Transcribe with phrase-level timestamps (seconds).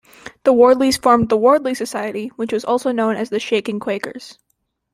[0.45, 4.39] The Wardleys formed the Wardley Society, which was also known as the "Shaking Quakers".